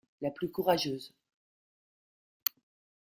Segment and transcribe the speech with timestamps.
[0.19, 1.13] La plus courageuse.